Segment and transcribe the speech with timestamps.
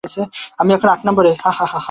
[0.59, 1.75] আমি কেমন করিয়া উদ্ধার করিব।